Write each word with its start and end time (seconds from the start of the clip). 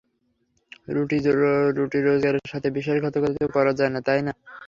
রুটি 1.75 1.97
রোজগারের 2.05 2.45
সাথে 2.51 2.67
বিশ্বাসঘাতকতা 2.71 3.37
তো 3.37 3.55
করা 3.55 3.71
যায় 3.79 3.91
না, 3.93 3.99
তাই 4.07 4.21
না? 4.27 4.31